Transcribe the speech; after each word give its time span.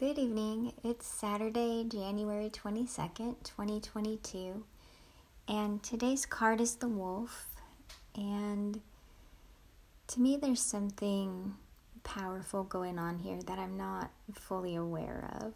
Good 0.00 0.16
evening. 0.16 0.72
It's 0.82 1.06
Saturday, 1.06 1.84
January 1.84 2.48
22nd, 2.48 3.34
2022, 3.44 4.64
and 5.46 5.82
today's 5.82 6.24
card 6.24 6.62
is 6.62 6.76
the 6.76 6.88
wolf. 6.88 7.48
And 8.14 8.80
to 10.06 10.20
me, 10.22 10.38
there's 10.38 10.62
something 10.62 11.52
powerful 12.02 12.64
going 12.64 12.98
on 12.98 13.18
here 13.18 13.42
that 13.42 13.58
I'm 13.58 13.76
not 13.76 14.10
fully 14.32 14.74
aware 14.74 15.30
of. 15.42 15.52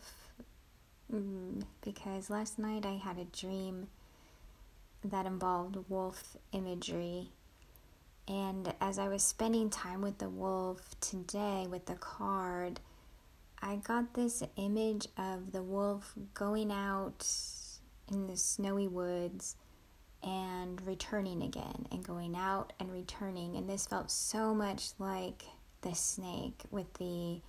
Mm, 1.10 1.62
because 1.80 2.28
last 2.28 2.58
night 2.58 2.84
I 2.84 2.96
had 3.02 3.16
a 3.16 3.24
dream 3.24 3.86
that 5.02 5.24
involved 5.24 5.78
wolf 5.88 6.36
imagery. 6.52 7.30
And 8.28 8.74
as 8.78 8.98
I 8.98 9.08
was 9.08 9.22
spending 9.22 9.70
time 9.70 10.02
with 10.02 10.18
the 10.18 10.28
wolf 10.28 11.00
today 11.00 11.66
with 11.66 11.86
the 11.86 11.94
card, 11.94 12.80
I 13.64 13.76
got 13.76 14.12
this 14.12 14.42
image 14.56 15.08
of 15.16 15.52
the 15.52 15.62
wolf 15.62 16.12
going 16.34 16.70
out 16.70 17.26
in 18.12 18.26
the 18.26 18.36
snowy 18.36 18.88
woods 18.88 19.56
and 20.22 20.86
returning 20.86 21.42
again 21.42 21.86
and 21.90 22.04
going 22.04 22.36
out 22.36 22.74
and 22.78 22.92
returning. 22.92 23.56
And 23.56 23.66
this 23.66 23.86
felt 23.86 24.10
so 24.10 24.54
much 24.54 24.90
like 24.98 25.44
the 25.80 25.94
snake 25.94 26.60
with 26.70 26.92
the 26.94 27.40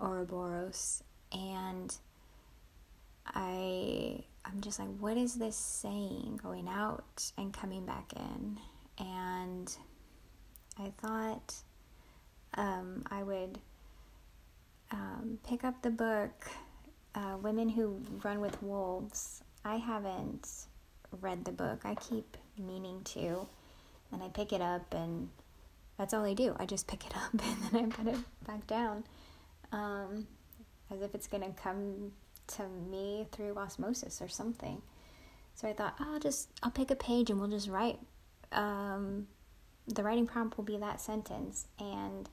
Ouroboros. 0.00 1.04
And 1.30 1.96
I 3.24 4.24
I'm 4.44 4.60
just 4.60 4.80
like, 4.80 4.88
what 4.98 5.16
is 5.16 5.36
this 5.36 5.56
saying? 5.56 6.40
Going 6.42 6.68
out 6.68 7.30
and 7.38 7.54
coming 7.54 7.86
back 7.86 8.12
in. 8.16 8.58
And 8.98 9.72
I 10.80 10.92
thought 11.00 11.54
um, 12.54 13.04
I 13.08 13.22
would 13.22 13.60
um, 14.90 15.38
pick 15.46 15.64
up 15.64 15.82
the 15.82 15.90
book 15.90 16.46
uh, 17.14 17.36
Women 17.40 17.68
Who 17.68 18.00
Run 18.22 18.40
with 18.40 18.62
Wolves. 18.62 19.42
I 19.64 19.76
haven't 19.76 20.48
read 21.20 21.44
the 21.44 21.52
book. 21.52 21.80
I 21.84 21.94
keep 21.94 22.36
meaning 22.58 23.02
to, 23.04 23.46
and 24.12 24.22
I 24.22 24.28
pick 24.28 24.52
it 24.52 24.60
up, 24.60 24.92
and 24.92 25.28
that's 25.98 26.12
all 26.12 26.24
I 26.24 26.34
do. 26.34 26.56
I 26.58 26.66
just 26.66 26.86
pick 26.86 27.06
it 27.06 27.16
up 27.16 27.32
and 27.32 27.62
then 27.72 27.84
I 27.84 27.86
put 27.88 28.06
it 28.06 28.18
back 28.46 28.66
down, 28.66 29.04
um, 29.72 30.26
as 30.90 31.02
if 31.02 31.14
it's 31.14 31.26
gonna 31.26 31.52
come 31.52 32.12
to 32.46 32.68
me 32.68 33.26
through 33.32 33.56
osmosis 33.56 34.20
or 34.20 34.28
something. 34.28 34.82
So 35.54 35.68
I 35.68 35.72
thought, 35.72 35.94
oh, 36.00 36.14
I'll 36.14 36.20
just 36.20 36.48
I'll 36.62 36.70
pick 36.70 36.90
a 36.90 36.96
page 36.96 37.30
and 37.30 37.38
we'll 37.38 37.50
just 37.50 37.68
write. 37.68 37.98
Um, 38.52 39.28
the 39.86 40.02
writing 40.02 40.26
prompt 40.26 40.56
will 40.56 40.64
be 40.64 40.78
that 40.78 41.00
sentence, 41.00 41.66
and 41.78 42.28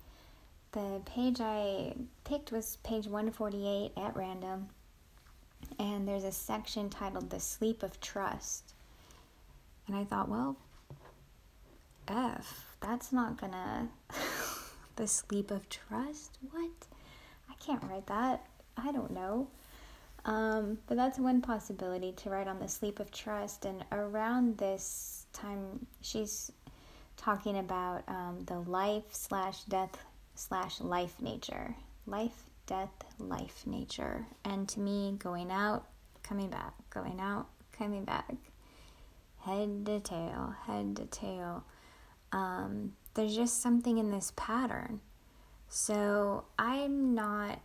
the 0.72 1.02
page 1.06 1.40
I 1.42 1.94
picked 2.24 2.52
was 2.52 2.78
page 2.84 3.06
148 3.06 3.92
at 3.98 4.16
random, 4.16 4.70
and 5.80 6.08
there's 6.08 6.24
a 6.24 6.32
section 6.32 6.90
titled 6.90 7.30
"The 7.30 7.40
Sleep 7.40 7.84
of 7.84 8.00
Trust." 8.00 8.74
And 9.88 9.96
I 9.96 10.04
thought, 10.04 10.30
well, 10.30 10.58
F, 12.08 12.76
that's 12.82 13.12
not 13.12 13.40
gonna. 13.40 13.90
the 14.96 15.08
sleep 15.08 15.52
of 15.52 15.68
trust? 15.70 16.38
What? 16.52 16.70
I 17.50 17.54
can't 17.56 17.84
write 17.84 18.08
that. 18.08 18.46
I 18.78 18.92
don't 18.92 19.12
know. 19.12 19.48
Um, 20.26 20.78
but 20.88 20.96
that's 20.96 21.18
one 21.18 21.42
possibility 21.42 22.12
to 22.18 22.30
write 22.30 22.48
on 22.48 22.60
the 22.60 22.68
sleep 22.68 23.00
of 23.00 23.12
trust. 23.12 23.66
And 23.66 23.84
around 23.92 24.58
this 24.58 25.26
time, 25.34 25.88
she's 26.02 26.52
talking 27.18 27.58
about 27.58 28.04
um, 28.08 28.44
the 28.46 28.60
life 28.60 29.06
slash 29.12 29.64
death 29.64 29.98
slash 30.42 30.82
life 30.82 31.22
nature. 31.22 31.76
Life, 32.08 32.44
death, 32.66 32.90
life 33.20 33.64
nature. 33.68 34.26
And 34.44 34.68
to 34.70 34.80
me, 34.80 35.16
going 35.20 35.52
out, 35.52 35.88
coming 36.24 36.50
back, 36.50 36.74
going 36.90 37.20
out, 37.20 37.48
coming 37.72 38.06
back, 38.06 38.34
head 39.46 39.86
to 39.86 40.00
tail, 40.00 40.56
head 40.66 40.96
to 40.96 41.06
tail. 41.06 41.64
Um, 42.32 42.94
there's 43.14 43.36
just 43.36 43.62
something 43.62 43.98
in 43.98 44.10
this 44.10 44.34
pattern. 44.36 45.02
So 45.70 46.46
I'm 46.58 47.14
not 47.14 47.60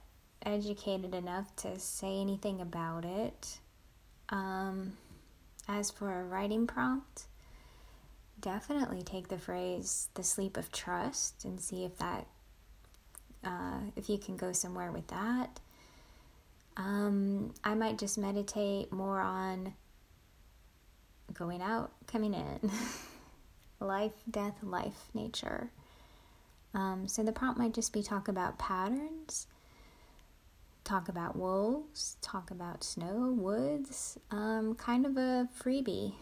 educated 0.44 1.14
enough 1.14 1.54
to 1.56 1.78
say 1.78 2.20
anything 2.20 2.60
about 2.60 3.04
it. 3.04 3.58
Um, 4.28 4.92
as 5.66 5.90
for 5.90 6.20
a 6.20 6.24
writing 6.24 6.66
prompt, 6.66 7.26
definitely 8.38 9.02
take 9.02 9.28
the 9.28 9.38
phrase 9.38 10.08
"the 10.14 10.22
sleep 10.22 10.56
of 10.56 10.70
trust" 10.70 11.44
and 11.44 11.60
see 11.60 11.84
if 11.84 11.96
that, 11.98 12.26
uh, 13.46 13.78
if 13.96 14.08
you 14.08 14.18
can 14.18 14.36
go 14.36 14.52
somewhere 14.52 14.92
with 14.92 15.06
that. 15.08 15.60
Um, 16.76 17.54
I 17.64 17.74
might 17.74 17.96
just 17.98 18.18
meditate 18.18 18.92
more 18.92 19.20
on 19.20 19.72
going 21.32 21.62
out, 21.62 21.92
coming 22.06 22.34
in, 22.34 22.70
life, 23.80 24.12
death, 24.30 24.56
life, 24.62 25.08
nature. 25.14 25.70
Um, 26.74 27.08
so 27.08 27.22
the 27.22 27.32
prompt 27.32 27.58
might 27.58 27.72
just 27.72 27.92
be 27.94 28.02
talk 28.02 28.28
about 28.28 28.58
patterns 28.58 29.46
talk 30.86 31.08
about 31.08 31.36
wolves, 31.36 32.16
talk 32.22 32.50
about 32.50 32.84
snow, 32.84 33.34
woods, 33.36 34.18
um, 34.30 34.74
kind 34.76 35.04
of 35.04 35.16
a 35.16 35.48
freebie. 35.60 36.12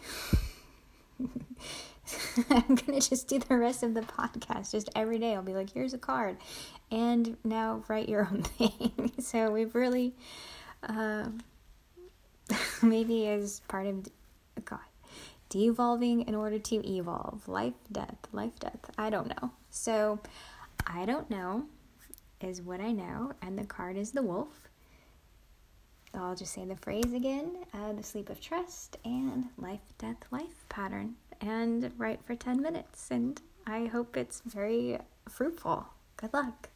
I'm 2.50 2.74
gonna 2.74 3.00
just 3.00 3.28
do 3.28 3.38
the 3.38 3.56
rest 3.56 3.82
of 3.82 3.94
the 3.94 4.02
podcast 4.02 4.72
just 4.72 4.88
every 4.94 5.18
day. 5.18 5.34
I'll 5.34 5.42
be 5.42 5.54
like, 5.54 5.70
here's 5.70 5.94
a 5.94 5.98
card, 5.98 6.36
and 6.90 7.36
now 7.44 7.82
write 7.88 8.08
your 8.08 8.28
own 8.30 8.42
thing. 8.42 9.12
so 9.20 9.50
we've 9.50 9.74
really, 9.74 10.14
uh, 10.82 11.28
maybe 12.82 13.26
as 13.28 13.60
part 13.68 13.86
of 13.86 14.08
God, 14.64 14.80
de-evolving 15.48 16.22
in 16.22 16.34
order 16.34 16.58
to 16.58 16.88
evolve. 16.88 17.48
Life, 17.48 17.74
death, 17.90 18.16
life, 18.32 18.58
death. 18.60 18.90
I 18.98 19.10
don't 19.10 19.28
know. 19.28 19.50
So 19.70 20.20
I 20.86 21.04
don't 21.06 21.30
know 21.30 21.66
is 22.40 22.60
what 22.60 22.80
I 22.80 22.92
know, 22.92 23.32
and 23.42 23.58
the 23.58 23.64
card 23.64 23.96
is 23.96 24.12
the 24.12 24.22
wolf. 24.22 24.68
I'll 26.14 26.36
just 26.36 26.52
say 26.52 26.64
the 26.64 26.76
phrase 26.76 27.12
again 27.12 27.56
uh, 27.72 27.92
the 27.92 28.02
sleep 28.02 28.30
of 28.30 28.40
trust 28.40 28.96
and 29.04 29.46
life, 29.58 29.80
death, 29.98 30.18
life 30.30 30.64
pattern, 30.68 31.14
and 31.44 31.92
write 31.98 32.24
for 32.24 32.34
10 32.34 32.60
minutes. 32.62 33.10
And 33.10 33.40
I 33.66 33.86
hope 33.86 34.16
it's 34.16 34.42
very 34.44 34.98
fruitful. 35.28 35.86
Good 36.16 36.32
luck. 36.32 36.70